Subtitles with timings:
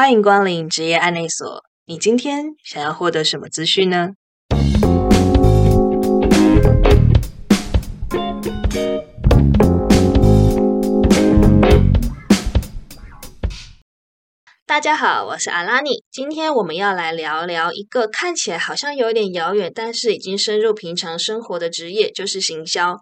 [0.00, 1.64] 欢迎光临职业案内所。
[1.84, 4.10] 你今天想要获得什么资讯呢？
[14.64, 16.04] 大家好，我是阿拉尼。
[16.12, 22.98] 今天我们要来聊聊一个看起来好像有点遥远，但是已经深入平常生活的职业，就是行销。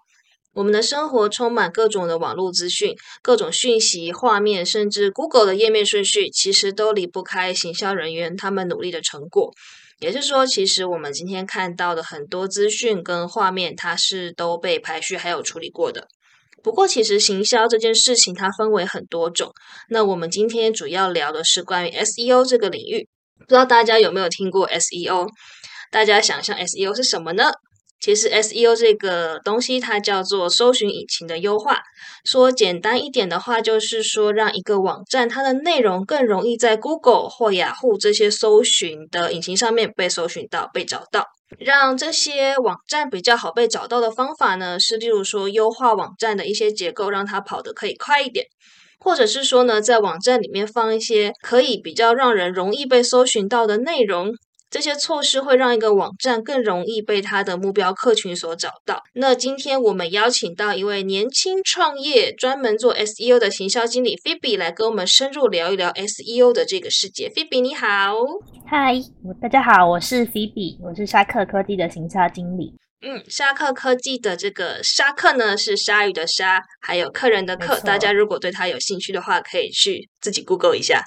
[0.57, 9.53] 我们的生活充满各种的网络资讯、各种讯息、画面，甚至 Google 的页面顺序，其实都离不开行销人员他们努力的成果。
[9.99, 16.09] 也就是说，其实我们今天看到的很多资讯跟画面，它是都被排序还有处理过的。
[16.63, 19.53] 不过，其实行销这件事情它分为很多种。
[19.91, 23.07] 那我们今天主要聊的是关于 SEO 这个领域。
[23.41, 25.29] 不知道大家有没有听过 SEO？
[25.91, 27.51] 大家想象 SEO 是什么呢？
[28.01, 31.81] 其实 SEO 这个东西，它叫做搜寻引擎的优化。
[32.25, 41.27] 说简单一点的话，就是说让一个网站它的内容更容易在 Google 或雅虎这些搜寻的引擎上面被搜寻到、被找到。
[41.59, 48.47] 让这些网站比较好被找到的方法呢，是例如说优化网站的一些结构，让它跑得可以快一点，
[48.99, 54.33] 或者是说呢，在网站里面放一些可以比较让人容易被搜寻到的内容。
[54.69, 59.03] 这些措施会让一个网站更容易被它的目标客群所找到。
[59.15, 67.29] 那今天我们邀请到一位年轻创业、专门做 SEO 的行销经理 Phoebe 来跟我们深入聊一聊 SEO 的这个世界。
[67.29, 68.17] Phoebe 你好，
[68.67, 69.01] 嗨，
[69.41, 72.75] 大家好，我是 Phoebe，我是沙克科技的行销经理。
[73.03, 77.79] 嗯，沙克科技的这个沙克呢是鲨鱼的鲨，还有客人的客。
[77.81, 81.05] 大家如果对它有兴趣的话，可以去自己 Google 一下。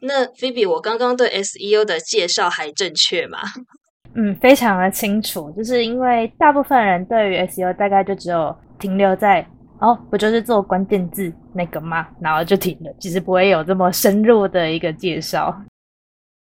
[0.00, 3.40] 那菲比，我刚刚对 SEO 的介绍还正确吗？
[4.14, 5.50] 嗯，非常的清楚。
[5.56, 9.44] 就是因为大部分人对于 SEO 大概就只有停留在
[9.80, 12.06] 哦，不就是做关键字那个吗？
[12.22, 15.52] 然后就停了，其实不会有这么深入的一个介绍。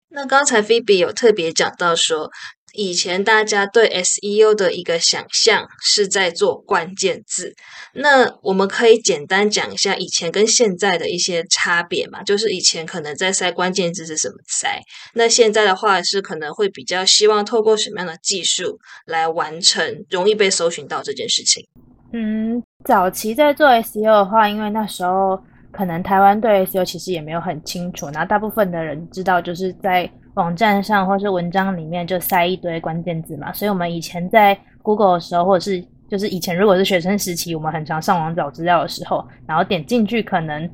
[0.09, 2.29] 那刚才菲比有特别讲到说。
[2.75, 7.53] 以前大家对 SEO 的一个想象是在做关键字，
[7.93, 12.23] 那我们可以简单讲一下以前跟现在的一些差别嘛？
[12.23, 14.81] 就是以前可能在塞关键字是什么塞，
[15.13, 21.63] 那现在的话是可能会比较希望透过什么样的技术来完成容易被搜寻到这件事情？
[22.11, 25.39] 嗯，早期在做 SEO 的话，因为那时候
[25.71, 30.11] 可能台湾对 SEO 其实也没有很清楚，然后大部分的人知道就是在。
[30.35, 40.69] 网站上或是文章里面就塞一堆关键字嘛，所以我们以前在 Google 的时候，或者是就是以前如果是学生时期，我们很常上网找资料的时候，然后点进去可能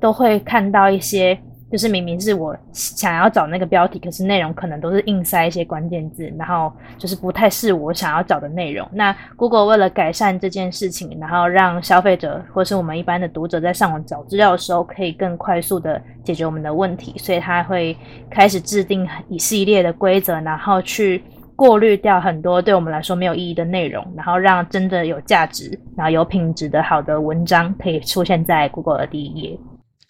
[0.00, 1.38] 都会看到一些。
[1.70, 8.88] 就是明明是我想要找那个标题，可是内容可能都是硬塞一些关键字，然后就是不太是我想要找的内容。
[8.92, 17.96] 那 Google 为了改善这件事情，然后让消费者或是我们一般的读者在上网找资料的时候，可以更快速的解决我们的问题，所以他会
[18.30, 21.24] 开始制定一系列的规则，然后去
[21.56, 29.58] 过滤掉很多对我们来说没有意义的内容，然后让真的有价值、然后有品质的好的文章可以出现在 Google 的第一页。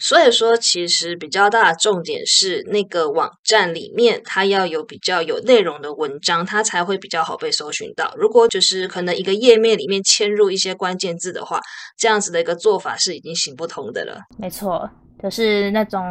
[0.05, 8.13] 所以说，其实比较大的重点是那个网站里面，它要有比较有内容的文章，它才会比较好被搜寻到。
[8.19, 11.59] 如果就是可能一个页面里面嵌入一些关键字的话，
[11.97, 14.21] 这样子的一个做法是已经行不通的了。
[14.37, 14.87] 没错，
[15.23, 16.03] 就是那种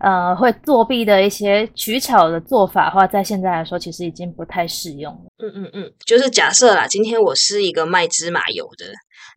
[0.00, 5.30] 呃会作弊的一些取巧的做法的话，在现在来说，其实已经不太适用了。
[5.38, 8.86] 嗯嗯嗯，就是假设啦，今天我是一个卖芝麻油的。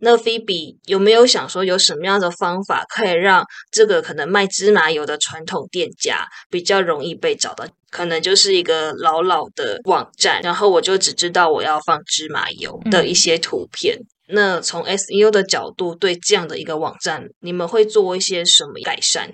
[0.01, 7.65] 那菲比有没有想说，有什么样的方法可以让这个可能卖芝麻油的传统店家比较容易被找到？
[7.91, 13.97] 可能就是一个老老的网站，然后我就只知道我要放芝麻油的一些图片。
[14.29, 19.29] 那从 SEO 的角度，对这样的一个网站，你们会做一些什么改善？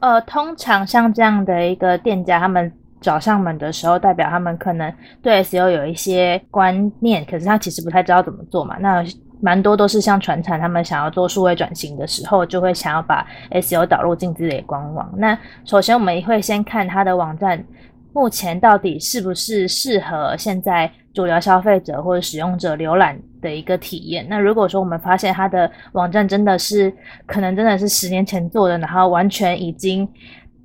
[0.00, 8.76] 呃，通常像这样的一个店家，他们找上门的时候，代表他们可能对 SEO 有一些观念，可是他其实不太知道怎么做嘛。
[8.80, 9.04] 那
[9.40, 15.12] 蛮多都是像传产，他们想要做数位转型的时候，就会想要把 SEO 导入进自己的官网。
[15.16, 17.64] 那首先我们会先看他的网站
[18.12, 24.26] 目前到底是不是适合现在主流消费者或者使用者浏览的一个体验。
[24.28, 26.92] 那如果说我们发现他的网站真的是
[27.26, 30.08] 可能真的是十年前做的，然后完全已经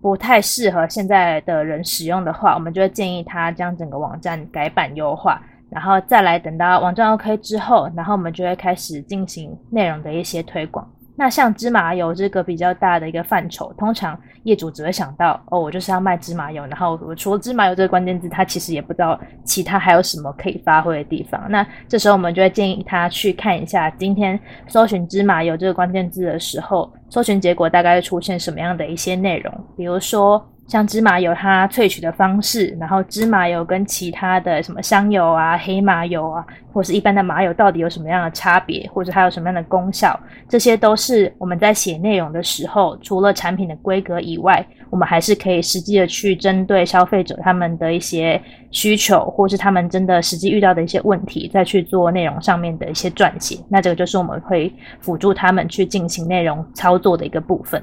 [0.01, 5.41] 不太适合现在的人使用的话，我们就会建议他将整个网站改版优化。
[5.73, 10.87] 然后再来等到网站 OK 之后，然后我们就会开始进行内容的一些推广。
[11.15, 16.65] 那像芝麻油这个比较大的一个范畴，通常业主只会想到哦，我就是要卖芝麻油。
[16.65, 21.39] 然后我除了芝麻油这个关键字，他其实也不知道其他还有什么可以发挥的地方。
[21.49, 30.43] 那这时候我们就会建议他去看一下今天搜寻芝麻油这个关键字的时候，搜寻结果大概会出现什么样的一些内容，比如说。
[30.73, 36.43] 像芝麻油它萃取的方式，然后芝麻油跟其他的什么香油啊、黑麻油啊，
[36.73, 48.41] 或是一般的麻油到底有什么样的差别，或者它有什么样的功效，这些都是我们在写内容的时候，除了产品的规格以外，我们还是可以实际的去针对消费者他们的一些
[48.71, 53.59] 需求，或是他们真的实际遇到的一些问题，再去做内容上面的一些撰写。
[53.69, 57.79] 那这个就是我们会辅助他们去进行内容操作的一个部分。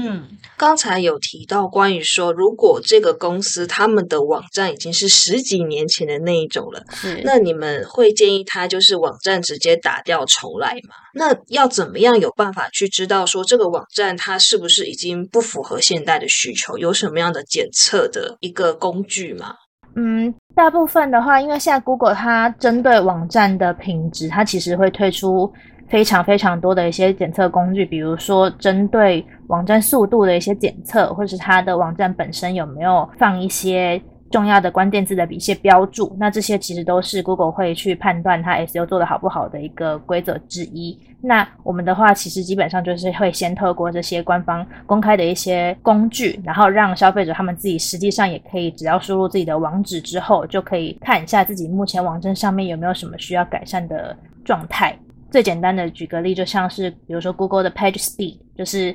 [0.00, 6.82] 嗯，刚才有提到关于说，如果这个公司他们的网站已经是十几年前的那一种了，
[7.24, 10.94] 那你们会建议他就是网站直接打掉重来吗？
[11.14, 16.78] 那要怎么样有办法去知道说这个网站它是不是已经不符合现代的需求？
[16.78, 19.54] 有什么样的检测的一个工具吗？
[19.96, 25.52] 嗯，大部分的话，因为现在 Google 它针对网站的品质，它其实会推出。
[25.88, 34.00] 非常非常多的一些检测工具，比如说针对网站速度的一些检测，或者是它的网站本身有没有放一些
[34.30, 40.98] 重要的关键字的一些标注，那这些其实都是 Google 会去判断它 SEO 做的好不好的一个规则之一。
[41.20, 54.14] 那我们的话，其实基本上就是会先透过这些官方公开的一些工具，然后让消费者他们自己实际上也可以只要输入自己的网址之后，就可以看一下自己目前网站上面有没有什么需要改善的
[54.44, 54.94] 状态。
[55.30, 58.94] 最简单的举个例，就像是比如说 Google 的 Page Speed，就是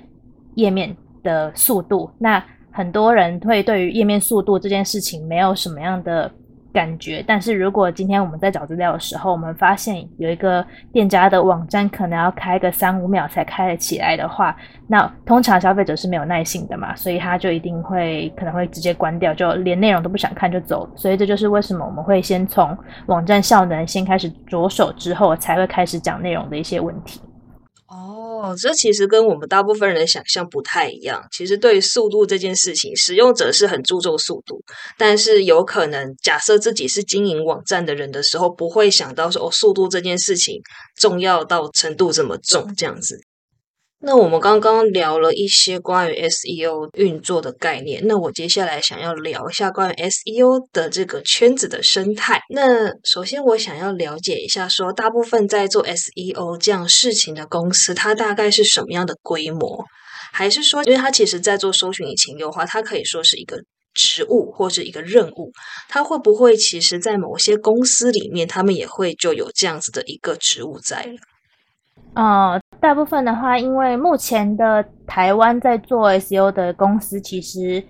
[0.56, 2.10] 页面的速度。
[2.18, 6.32] 那很多人会对于页面速度这件事情没有什么样的。
[6.74, 14.56] 感觉，但是如果今天我们在找资料的时候，我们发现有一个店家的网站可能要开个三五秒才开得起来的话，
[14.88, 20.90] 那通常消费者是没有耐性的嘛，所以他就一定会可能会直接关掉，就连内容都不想看就走。
[20.96, 27.22] 所以这就是为什么我们会先从网站效能先开始着手，之后才会开始讲内容的一些问题。
[28.44, 31.24] 哦，这其实跟我们大部分人的想象不太一样。
[31.32, 34.62] 其实对于速度这件事情，使用者是很注重速度，
[34.98, 40.62] 但是有可能假设自己是经营网站的人的时候，不会想到说哦，速度这件事情
[40.98, 43.18] 重要到程度这么重这样子。
[44.06, 52.42] 那我们刚刚聊了一些关于 SEO 运作的概念，那我接下来想要聊一下关于 SEO 的这个圈子的生态。
[52.50, 59.86] 那首先我想要了解一下，说大部分在做 SEO 这样事情的公司，它大概是什么样的规模？
[60.34, 63.58] 还是说，因为它其实在做搜寻引擎优化，它可以说是一个
[63.94, 65.54] 职务或者一个任务，
[65.88, 71.16] 它会不会其实在某些公司里面，他们也会就有这样子的一个职务在了？
[72.16, 77.84] 呃，大部分的话，因为目前的台湾在做 SEO 的公司，其实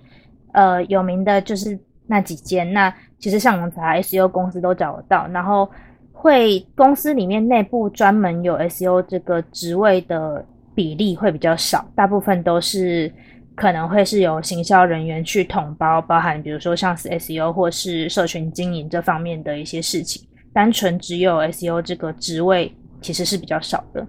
[0.52, 2.72] 呃有名的就是那几间。
[2.72, 5.70] 那其实上网查 SEO 公司都找得到，然后
[6.12, 10.44] 会公司里面内部专门有 SEO 这个职位的
[10.74, 13.12] 比例会比较少，大部分都是
[13.54, 22.74] 可能会是由行销人员去统包，包含比如说像是 SEO 或是社群经营这方面的一些事情，单纯只有 SEO 这个职位。
[23.04, 24.00] 其实是比较少的。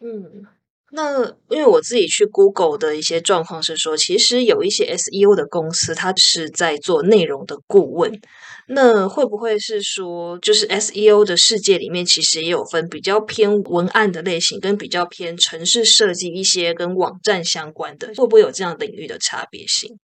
[0.00, 0.44] 嗯，
[0.92, 8.20] 那因为我自己去 Google 的一些状况是说，其实有一些 SEO 的公司，它是在做内容的顾问。
[8.68, 19.98] 那会不会是说，就是 SEO 的世界里面，其实也有分比较偏文案的类型，跟比较偏城市设计一些跟网站相关的，会不会有这样领域的差别性？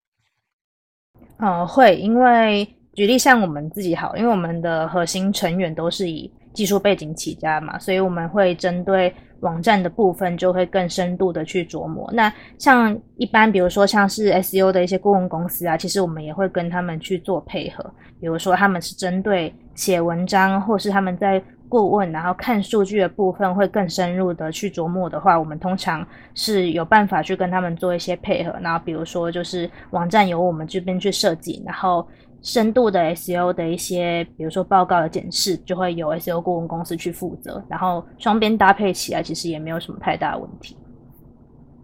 [1.39, 6.33] 嗯，会，因为举例像我们自己好，因为我们的核心成员都是以。
[6.53, 12.09] 技术背景起家嘛，所以我们会针对网站的部分就会更深度的去琢磨。
[12.13, 17.85] 那像一般，比如说像是 SEO 的一些顾问公司啊，其实我们也会跟他们去做配合。
[18.21, 28.55] 比如说他们是针对写文章，或是他们在顾问然后看数据的部分会更深入的去琢磨的话，我们通常是有办法去跟他们做一些配合。
[28.61, 32.07] 然后比如说就是网站由我们这边去设计，然后。
[32.43, 40.77] 深度的 SEO 的一些，比如说报告的检视，就会由 SEO 顾问公司去负责，然后双边搭配起来，其实也没有什么太大的问题。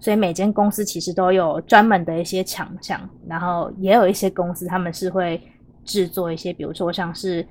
[0.01, 5.41] 所以每间公司其实都有专门的一些强项，然后也有一些公司他们是会
[5.85, 7.47] 制作一些，比如说像是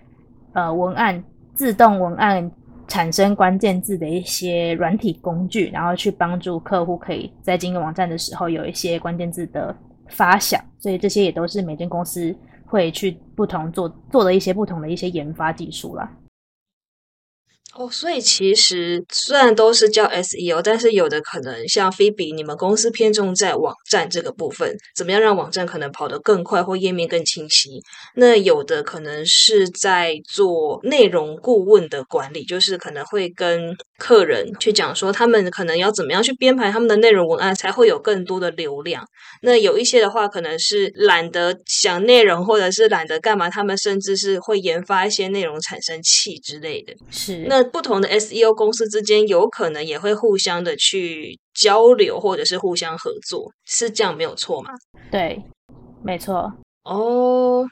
[0.52, 1.24] 呃文案
[1.54, 2.52] 自动文案
[2.90, 9.74] 产生关键字的一些软体工具，然后去帮助客户可以在经营网站的时候有一些关键字的
[10.10, 10.62] 发想。
[10.78, 12.36] 所以这些也都是每间公司。
[12.68, 16.12] 会去不同做做的一些不同的一些研发技术啦。
[17.78, 27.80] 哦，所以其实虽然都是叫 SEO，但是有的可能像菲比，你们公司偏重在网站这个部分，怎么样让网站可能跑得更快或页面更清晰？
[28.16, 39.06] 那有的可能是在做内容顾问的管理，就是可能会跟客人去讲说，他们可能要怎么样去编排他们的内容文案，才会有更多的流量。
[39.44, 46.96] 那有一些的话，可能是懒得想内容，或者是懒得干嘛，他们甚至是会研发一些内容产生器之类的。
[47.12, 47.67] 是那。
[47.68, 54.72] 不同的 SEO 公司之间有可能也会互相的去交流，或者是互相合作，是这样没有错吗？
[55.12, 55.44] 对，
[56.04, 56.52] 没错。
[56.84, 57.66] 哦，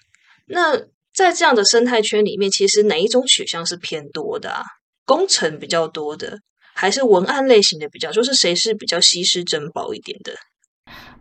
[0.47, 0.77] 那
[1.13, 4.63] 在这样的生态圈里面，其实哪一种取向是偏多的啊？
[5.05, 6.37] 工程比较多的，
[6.73, 8.11] 还是文案类型的比较？
[8.11, 10.33] 就是谁是比较稀世珍宝一点的？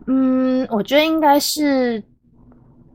[0.07, 2.03] 嗯，我觉得应该是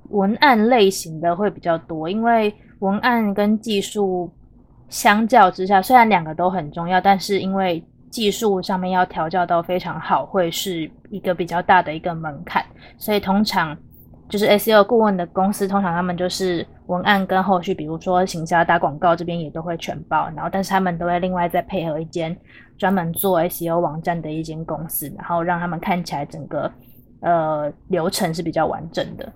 [0.09, 4.31] 文案类型的会比较多，因为文案跟技术。
[4.89, 12.65] 相较之下，虽然两个都很重要，但是因为技术上面要调教到非常好，会是一个比较大的一个门槛。
[12.98, 13.77] 所以通常
[14.27, 20.27] 就是 SEO 顾问的公司，通常他们就是文案跟后续，比如说行销打广告这边也都会全包。
[20.36, 22.36] 然后，但是他们都会另外再配合一间
[22.77, 26.72] 专门做 SEO 网站的一间公司，然后让他们看起来整个
[27.22, 29.31] 呃流程是比较完整的。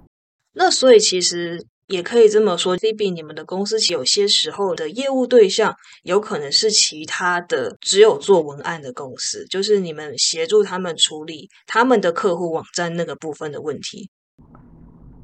[0.55, 1.63] 那所以其实。
[1.87, 14.09] 也可以这么说，C B，你们的公司有些时候的业务对象有可能是其他的，只有做文案的公司，就是你们协助他们处理他们的客户网站那个部分的问题。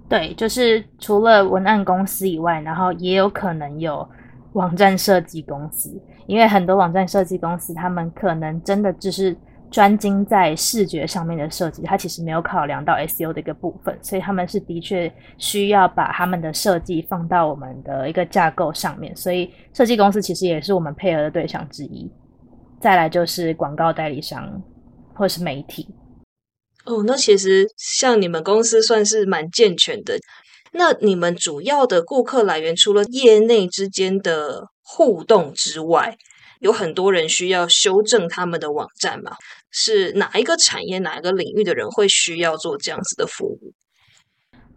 [0.10, 4.08] 对，就是除了文案公司以外，然后也有可能有
[4.54, 5.90] 网站设计公司，
[6.28, 9.36] 因为很多网站设计公司，他们可能真的只是。
[9.72, 22.12] 专精在视觉上面的设计，它其实没有考量到 SEO 的一个部分，所以他们是的确需要把他们的设计放到我们的一个架构上面，所以设计公司其实也是我们配合的对象之一。
[22.82, 24.62] 再来就是广告代理商
[25.14, 25.94] 或是媒体。
[26.86, 30.18] 哦，那其实像你们公司算是蛮健全的。
[30.72, 36.16] 那你们主要的顾客来源，除了业内之间的互动之外，
[36.60, 39.32] 有很多人需要修正他们的网站嘛？
[39.72, 43.74] 是哪一个产业、哪一个领域的人会需要做这样子的服务？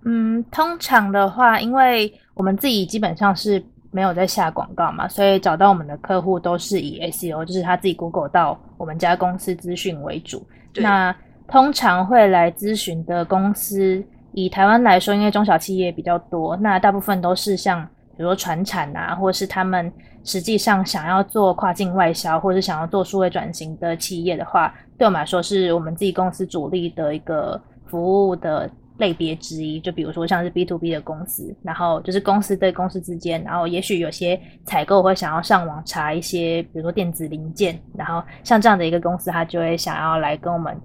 [0.04, 10.46] 嗯，通常的话，因为我们自己基本上是没有在下广告嘛，所以找到我们的客户都是以 SEO，就是他自己 Google 到我们家公司资讯为主。
[10.74, 11.14] 那
[11.48, 17.82] 通常会来咨询的公司，以台湾来说，因为中小企业比较多，那大部分都是像
[18.16, 19.92] 比如说船产啊，或者是他们。
[20.24, 29.80] 实际上，想要做跨境外销，或者想要做数位转型的企业的话，对我们来说，是我们自己公司主力的一个服务的类别之一。
[29.80, 40.80] 就比如说，像是 B to B 的公司，然后就是公司对公司之间，然后也许有些采购会想要上网查一些，比如说电子零件，然后像这样的一个公司，他就会想要来跟我们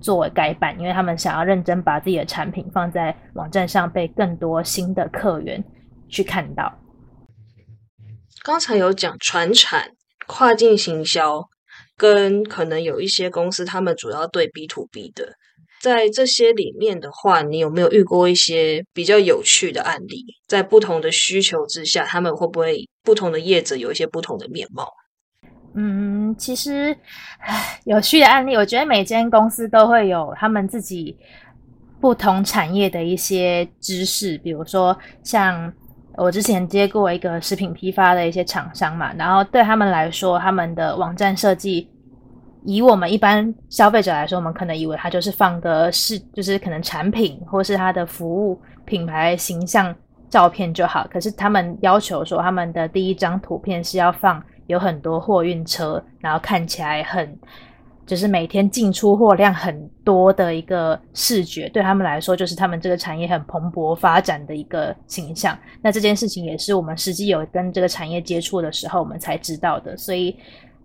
[0.00, 5.62] 作为改版，因为他们想要认真把自己的产品放在网站上，被更多新的客源
[6.08, 6.72] 去看到。
[8.42, 9.90] 刚才有讲传产、
[10.26, 11.46] 跨境行销，
[11.94, 15.34] 跟可能有一些公司，他们主要对 B to B 的，
[15.82, 20.24] 在这些里面的话，你有没有遇过一些比较有趣的案例？
[20.48, 24.88] 在不同的需求之下，他们会不会不同的业者有一些不同的面貌？
[25.74, 26.96] 嗯，其实
[27.84, 31.14] 有趣的案例，我觉得每间公司都会有他们自己
[32.00, 35.70] 不同产业的一些知识，比如说像。
[36.16, 41.88] 我之前接过一个食品批发的一些厂商嘛，然后对他们来说，他们的网站设计，
[42.64, 49.94] 以我们一般消费者来说，我们可能以为它就是放个是，就是可能产品或是它的服务品牌形象
[50.28, 51.06] 照片就好。
[51.10, 57.38] 可是他们要求说，他们的第一张图片是要放有很多货运车，然后看起来很。
[58.10, 65.56] 就是每天进出货量很多的一个视觉，对他们来说，就是他们这个产业很蓬勃发展的一个形象。
[65.80, 69.96] 那这件事情也是我们实际有跟这个产业接触的时候，我们才知道的。
[69.96, 70.36] 所以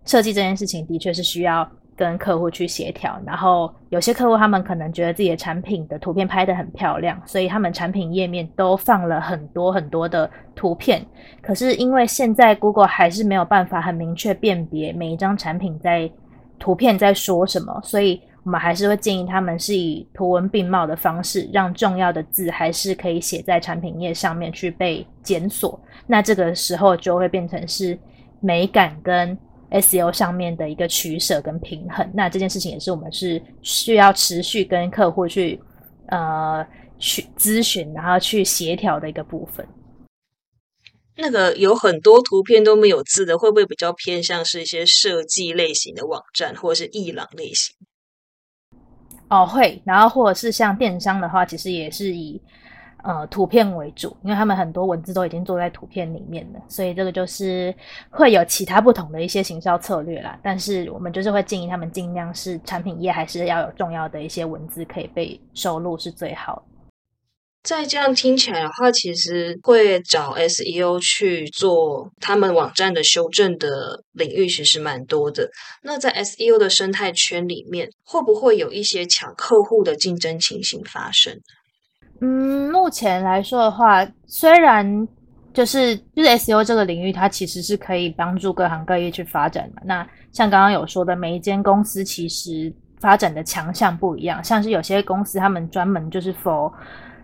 [0.06, 3.20] 设计这件事情的确是需要跟客户去协调。
[3.26, 11.04] 然后有些客户他们可能觉得自己的产品的图片拍得很漂亮，所以他们产品页面都放了很多很多的图片。
[11.42, 16.08] 可是因为现在 Google 还是没有办法很明确辨别每一张产品在。
[16.60, 17.80] 图片在说什么？
[17.84, 25.80] 所以我们还是会建议他们是以图文并茂的方式，让重要的字还是可以写在产品页上面去被检索。
[26.06, 27.98] 那这个时候就会变成是
[28.40, 29.38] 美感跟
[29.72, 32.08] SEO 上面的一个取舍跟平衡。
[32.14, 35.60] 那这件事情也是我们是需要持续跟客户去
[36.08, 36.66] 呃
[37.00, 39.66] 去咨询，然后去协调的一个部分。
[41.18, 47.76] 那个有很多图片都没有字的，会不会比较偏向是一些设计类型的网站，或者是艺廊类型？
[49.30, 49.82] 哦，会。
[49.86, 52.40] 然后或者是像电商的话，其实也是以
[53.04, 57.74] 呃图片为主，因为他们很多文字都已经做在图片里面了，所以这个就是
[58.10, 60.38] 会有其他不同的一些行销策略啦。
[60.44, 66.75] 但是我们就是会建议他们尽量是产品页还是要有重要的一些文字可以被收录是最好的。
[67.66, 75.50] 再这样听起来的话，其实会找 SEO 去做他们网站的修正的领域，其实蛮多的。
[75.82, 81.36] 那在 SEO 的生态圈里面，会不会有一些抢客户的竞争情形发生？
[82.22, 85.08] 嗯，目前来说的话，虽然
[85.52, 89.82] 就是就是 SEO 这个领域，它其实是可以帮助各行各业去发展的。
[89.84, 96.72] 那像刚刚有说的，每一间公司其实发展的强项不一样，像是有些公司他们专门就是否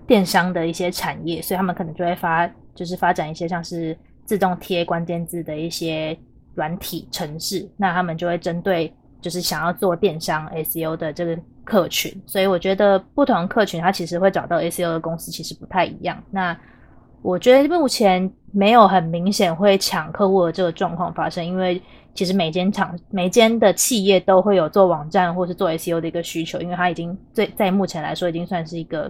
[0.07, 6.17] 电商的一些产业，所以他们可能就会发，就是发展一些像是自动贴关键字的一些
[6.55, 7.69] 软体程式。
[7.77, 12.11] 那他们就会针对就是想要做电商 SEO 的这个客群。
[12.25, 16.21] 所以我觉得不同客群，它其实会找到 SEO 的公司其实不太一样。
[16.29, 16.57] 那
[17.21, 21.81] 我觉得目前没有很明显会抢客户的这个状况发生，因为
[22.13, 29.09] 其实每间厂、每间的企业都会有做网站或是做 SEO 的一个需求，因为它已经最在目前来说已经算是一个。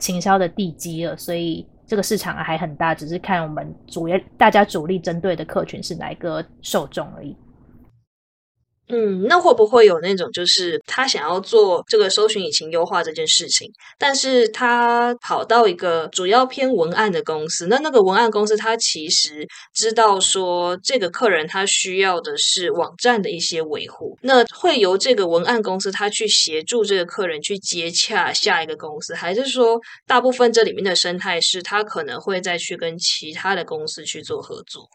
[0.00, 7.36] 行销的地基了，所以这个市场还很大，只是看我们主要大家主力针对的客群是哪一个受众而已。
[8.90, 34.88] 嗯，那会不会有那种，就是他想要做这个搜寻引擎优化这件事情，但是他跑到一个主要偏文案的公司，那那个文案公司他其实知道说这个客人他需要的是网站的一些维护，那会由这个文案公司他去协助这个客人去接洽下一个公司，还是说大部分这里面的生态是他可能会再去跟其他的公司去做合作？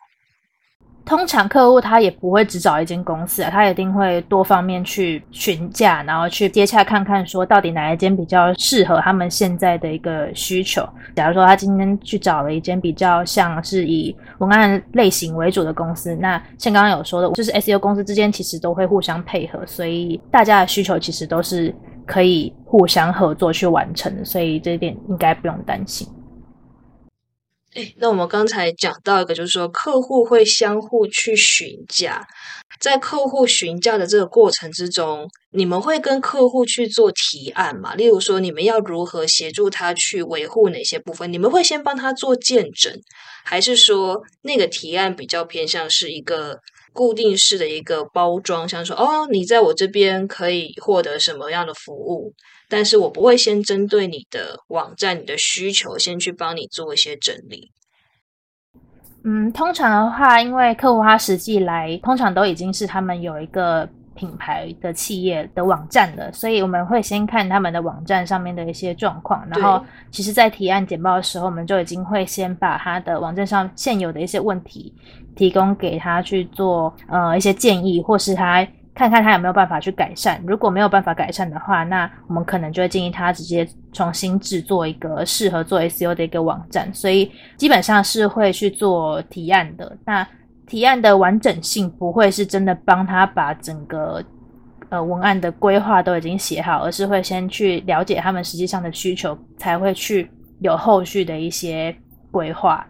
[1.06, 10.88] 通常客户他也不会只找一间公司啊，他一定会多方面去询价，然后去接洽看看，说到底哪一间比较适合他们现在的一个需求。
[11.16, 21.74] 假如说他今天去找了一间比较像是以文案类型为主的公司，那像刚刚有说的，就是 SEO 公司之间其实都会互相配合，所以大家的需求其实都是
[22.08, 26.08] 可以互相合作去完成的，所以这一点应该不用担心。
[27.76, 32.26] 哎，那我们刚才讲到一个，就是说客户会相互去询价，
[32.80, 37.94] 在客户询价的这个过程之中，你们会跟客户去做提案嘛？
[37.96, 41.34] 例如说，你们要如何协助他去维护哪些部分？
[41.34, 42.98] 你们会先帮他做见证，
[43.44, 46.58] 还是说那个提案比较偏向是一个
[46.94, 52.32] 固定式的一个包装，像说哦，你在我这边可以获得什么样的服务？
[52.69, 57.71] 但是我不会先针对你的网站、你的需求，先去帮你做一些整理。
[59.23, 69.43] 嗯，通常的话，因为客户他实际来，通常都已经是他们有一个品牌的企业的网站了，所以我们会先看他们的网站上面的一些状况。
[69.49, 74.93] 然后，其实，在提案简报的时候，我们就已经会先把他的网站上现有的一些问题
[75.36, 78.67] 提供给他去做呃一些建议，或是他。
[78.95, 86.89] 看看他有没有办法去改善，如果没有办法改善的话，那我们可能就会建议他直接重新制作一个适合做 SEO 的一个网站。
[86.93, 89.97] 所以基本上是会去做提案的。
[90.05, 90.25] 那
[90.65, 94.23] 提案的完整性不会是真的帮他把整个
[94.88, 100.31] 呃文案的规划都已经写好，而是会先去了解他们实际上的需求，才会去
[100.62, 101.93] 有后续的一些
[102.31, 102.88] 规划。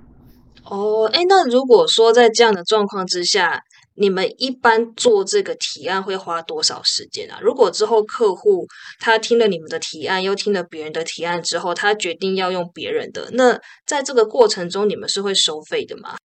[0.65, 3.63] 哦，哎，那如果说在这样的状况之下。
[3.97, 7.39] 你们一般做这个提案会花多少时间啊？
[7.41, 8.67] 如果之后客户
[8.99, 16.15] 他听了你们的提案，又听了别人的提案之后，他决定要用别人的，那在这个过程中，你们是会收费的吗？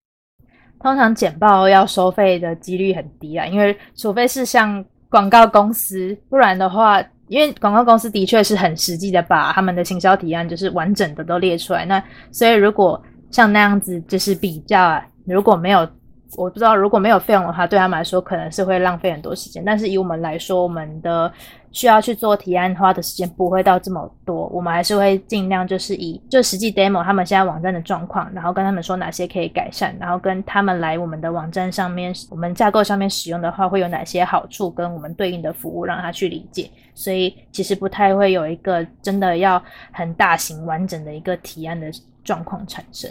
[0.82, 12.02] 通常简报要收费的几率很低啊，因为除非是像广告公司，不然的话，因为广告公司的确是很实际的把他们的行销提案就是完整的都列出来，那
[12.32, 15.88] 所以如果像那样子就是比较，如果没有。
[16.36, 19.64] 我不知道，如果没有费用的话，对他们来说可能是会浪费很多时间。
[19.64, 21.32] 但是以我们来说，我们的
[21.72, 24.46] 需要去做提案花的时间不会到这么多。
[24.48, 36.70] 我们还是会尽量就是以就实际 demo 他们现在网站的状况，然后跟他们说哪些可以改善，然后跟他们来我们的网站上面，我们架构上面使用的话会有哪些好处，跟我们对应的服务让他去理解。
[36.94, 39.60] 所以其实不太会有一个真的要
[39.92, 41.90] 很大型完整的一个提案的
[42.22, 43.10] 状况产生。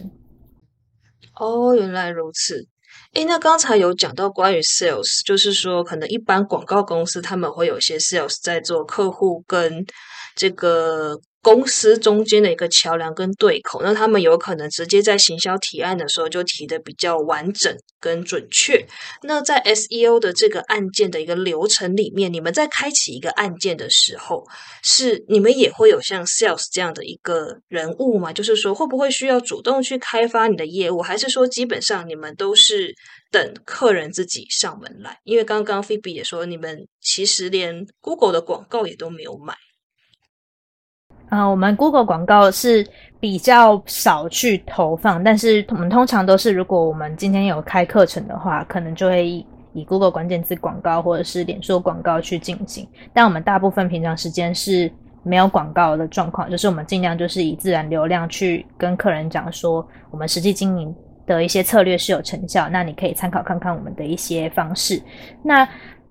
[1.35, 2.65] 哦，原来如此。
[3.13, 9.85] 诶，那刚才有讲到关于 sales，就是说可能一般广告公司他们会有一些 sales 在做客户跟
[10.39, 18.85] 这个公司中间的一个桥梁跟对口，那他们有可能直接在行销提案的时候就提的比较完整跟准确。
[19.23, 24.45] 那在 SEO 的这个案件的一个流程里面，你们在开启一个案件的时候，
[24.81, 28.31] 是你们也会有像 Sales 这样的一个人物吗？
[28.31, 32.93] 就是说，会不会需要主动去开发你的业务，还是说基本上你们都是
[33.29, 35.17] 等客人自己上门来？
[35.25, 39.55] 因为刚刚 Phoebe 也说，你们其实连 Google 的广告也都没有买。
[41.29, 42.85] 啊，我们 Google 广告是
[43.19, 52.87] 比较少去投放，但是我们通常都是，如果我们今天有开课程的话，可能就会以 Google 关键字广告或者是脸书广告去进行。
[53.13, 60.95] 但我们大部分平常时间是没有广告的状况，就是我们尽量就是以自然流量去跟客人讲说，我们实际经营
[61.27, 64.99] 的一些策略是有成效，那你可以参考看看我们的一些方式。
[65.43, 65.67] 那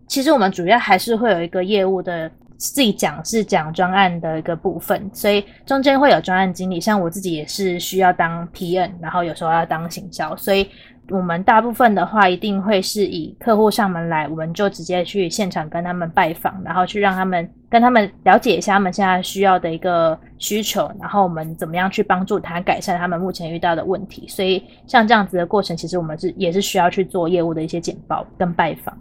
[0.07, 2.31] 其实我们主要还是会有一个业务的。
[2.59, 10.69] 自己讲是讲专案的一个部分，所以中间会有专案经理，像我自己也是需要当 PN，然后有时候要当行销，所以
[11.11, 24.27] 我们大部分的话一定会是以客户上门来，我们就直接去现场跟他们拜访，然后去让他们跟他们了解一下他们现在需要的一个需求，然后我们怎么样去帮助他改善他们目前遇到的问题。
[24.27, 28.99] 所以像这样子的过程，其实我们是也是需要去做业务的一些简报跟拜访。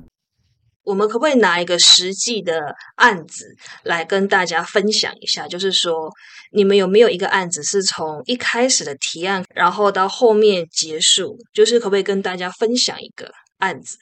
[0.87, 5.45] 我们可不可以拿一个实际的案子来跟大家分享一下？
[5.45, 6.09] 就是说，
[6.53, 11.37] 你们有没有一个案子是从一开始的提案，然后到后面结束？
[11.53, 13.97] 就是可不可以跟大家分享一个案子？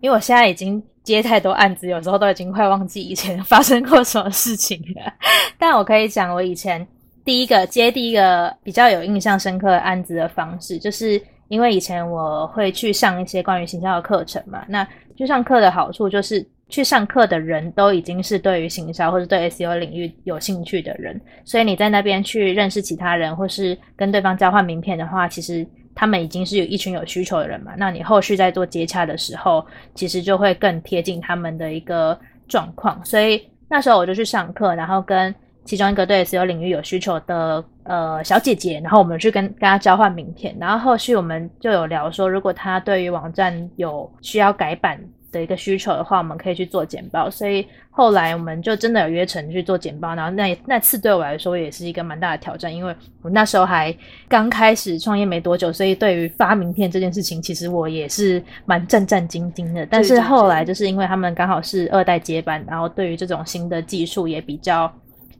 [0.00, 5.12] 因为我现在已经接太多案子，有时候都已经快忘记以前发生过什么事情了。
[5.58, 6.88] 但我可以讲，我以前
[7.22, 14.88] 第一个接第一个比较有印象深刻的案子的方式，就是因为以前我会去上一些关于行销的课程嘛，那。
[15.16, 27.72] 去上课的好处就是，去上课的人都已经是对于行销或者对 SEO 领域有兴趣的人，所以你在那边去认识其他人，或是跟对方交换名片的话，其实他们已经是有一群有需求的人嘛。
[27.76, 33.04] 那你后续在做接洽的时候，其实就会更贴近他们的一个状况。
[33.04, 47.28] 所以那时候我就去上课，然后跟其中一个对 SEO 领域有需求的呃小姐姐，然后我们去跟跟她交换名片，然后后续我们就有聊说，如果她对于网站有需要改版的一个需求的话，我们可以去做简报。
[47.28, 53.94] 所以后来我们就真的有约成去做简报，然后那那次对我来说也是一个蛮大的挑战，因为我那时候还
[54.28, 59.84] 刚开始创业没多久，所以对于发名片这件事情，其实我也是蛮战战兢兢的。
[59.86, 64.92] 但是后来就是因为他们刚好是二代接班，然后对于这种新的技术也比较。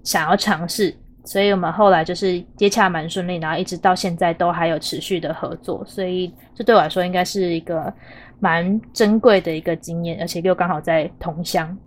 [0.05, 0.92] 想要尝试，
[1.24, 7.92] 所以我们后来就是接洽蛮顺利，然后一直到现在都还有持续的合作，所以这对我来说应该是一个
[8.40, 11.78] 蛮珍贵的一个经验，而且又刚好在同乡，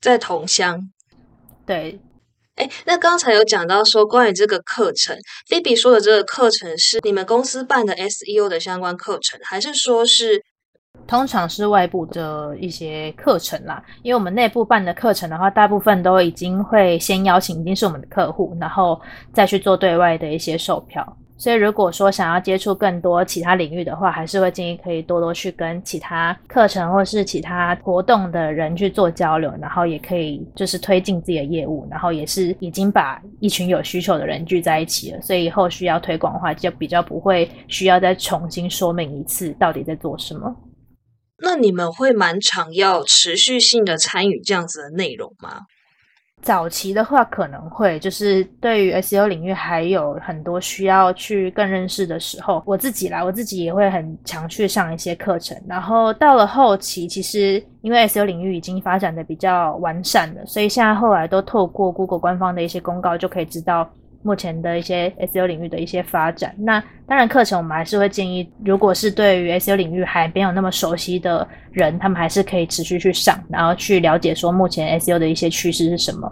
[0.00, 0.90] 在同乡，
[1.64, 2.00] 对，
[2.56, 5.16] 哎，那刚才有讲到说关于这个课程，
[5.48, 10.42] 菲比说的这个课程是你们公司办的 SEO 的相关课程，还是说是？
[11.06, 19.00] 通常是外部的一些课程啦，因为我们内部办的课程的话，大部分都已经会先邀请已经是我们的客户，然后
[19.32, 21.16] 再去做对外的一些售票。
[21.38, 40.56] 所以如果说想要接触更多其他领域的话，还是会建议可以多多去跟其他课程或是其他活动的人去做交流，然后也可以就是推进自己的业务，然后也是已经把一群有需求的人聚在一起了，所以后续要推广的话，就比较不会需要再重新说明一次到底在做什么。
[41.42, 45.62] 那你们会蛮常要持续性的参与这样子的内容吗？
[46.42, 55.60] 早期的话可能会，就是对于 SEO 领域还有很多需要去更认识的时候，我自己啦，我自己也会很常去上一些课程。
[55.66, 63.90] 然后到了后期，其实因为 SEO 领域已经发展的比较完善了，所以现在后来都透过 Google 官方的一些公告就可以知道。
[64.26, 76.28] 目前的一些 SEO 领域的一些发展，那当然课程我们还是会建议，如果是对于 SEO 领域还没有那么熟悉的人，他们还是可以持续去上，然后去了解说目前 SEO 的一些趋势是什么。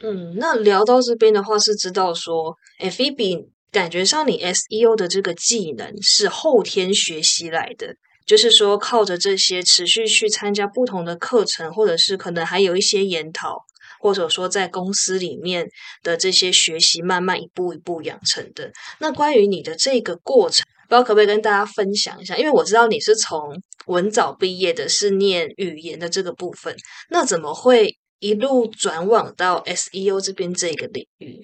[0.00, 13.66] 嗯，那聊到这边的话，是知道说 f e b 感觉上你 SEO 的这个技能是后天学习来的，就是说靠着这些持续去参加不同的课程，或者是可能还有一些研讨。
[14.00, 15.68] 或者说，在公司里面
[16.02, 18.70] 的这些学习，慢慢一步一步养成的。
[19.00, 22.36] 那关于你的这个过程，不知道可不可以跟大家分享一下？
[22.36, 26.74] 因为我知道你是从文藻毕业的，是念语言的这个部分，
[27.10, 31.40] 那怎么会一路转往到 SEO 这边这个领域？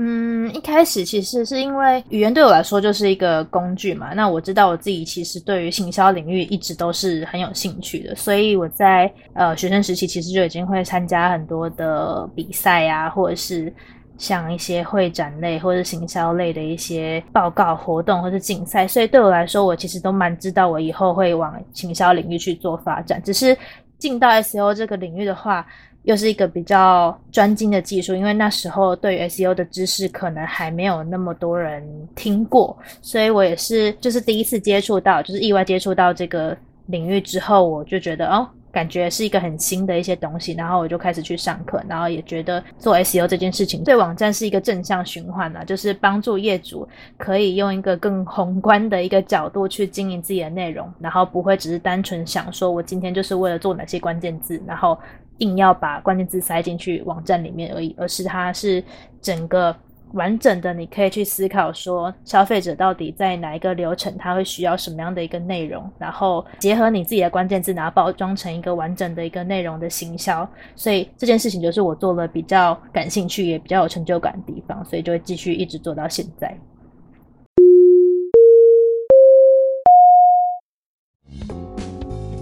[0.00, 4.14] 嗯，一开始其实是因为语言对我来说就是一个工具嘛。
[4.14, 13.74] 那我知道我自己其实对于行销领域一直都是很有兴趣的，所以我在呃学生时期其实就已经会参加很多的比赛啊，或者是
[14.18, 18.86] 像一些会展类或者行销类的一些报告活动或者竞赛。
[18.86, 23.20] 所以对我来说，我其实都蛮知道我以后会往行销领域去做发展。
[23.24, 23.58] 只是
[23.98, 25.66] 进到 S O 这个领域的话。
[26.08, 54.98] 又是一个比较专精的技术，因为那时候对于 SEO 的知识可能还没有那么多人听过，所以我也是就是第一次接触到，就是意外接触到这个领域之后，我就觉得哦，感觉是一个很新的一些东西，然后我就开始去上课，然后也觉得做 SEO 这件事情对网站是一个正向循环啊，就是帮助业主可以用一个更宏观的一个角度去经营自己的内容，然后不会只是单纯想说我今天就是为了做哪些关键字，然后。
[55.38, 58.82] 硬要把关键字塞进去网站里面而已，而是它是
[59.20, 59.74] 整个
[60.12, 70.48] 完整的，你可以去思考说消费者到底在哪一个流程，他会需要什么样的一个内容，然后结合你自己的关键字，然后包装成一个完整的一个内容的行销。
[70.74, 76.56] 所以这件事情就是我做了比较感兴趣，也比较有成就感的地方，所以就会继续一直做到现在。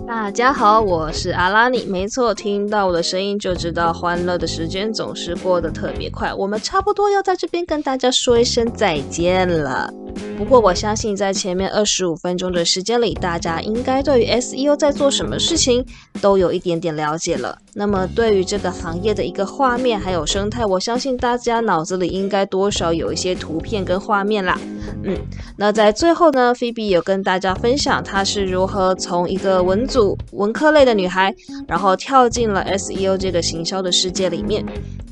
[0.06, 1.84] 大家好，我是阿拉尼。
[1.84, 6.32] 没错，听到我的声音就知道欢乐的时间总是过得特别快。
[6.32, 9.92] 我们差不多要在这边跟大家说一声再见了。
[10.38, 15.84] 不过我相信，在前面二十五分钟的时间里，大家应该对于 SEO 在做什么事情
[16.20, 17.58] 都有一点点了解了。
[17.74, 24.56] 那么，对于这个行业的一个画面还有生态，我相信大家脑子里应该多少有一些图片跟画面啦。
[25.02, 25.16] 嗯，
[25.56, 31.34] 那在最后呢，菲比有跟大家分享她是如何从一个文组文科类的女孩，
[31.66, 34.64] 然后跳进了 SEO 这个行销的世界里面。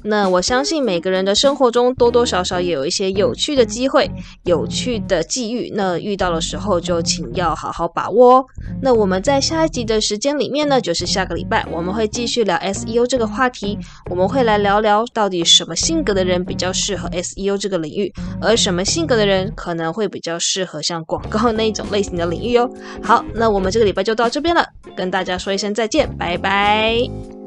[0.05, 4.11] 那我相信每个人的生活中多多少少也有一些有趣的机会、
[4.45, 5.73] 有趣的际遇。
[5.75, 8.45] 那遇到的时候就请要好好把握哦。
[8.83, 13.79] 那我们在下一集的时间里面呢，就是下个礼拜，我们会继续聊 SEO 这个话题。
[14.11, 22.71] 我们会来聊聊到底什么性格的人比较适合 SEO 这个领域，而什么性格的人可能会比较适合像广告那一种类型的领域哦。
[23.03, 27.44] 好，那我们这个礼拜就到这边了，跟大家说一声再见，拜拜。